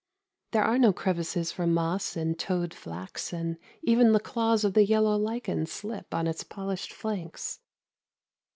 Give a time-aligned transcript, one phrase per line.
[0.51, 4.83] There are no crevices for moss and toad flax and even the claws of the
[4.83, 7.59] yellow lichen slip on its polished flanks.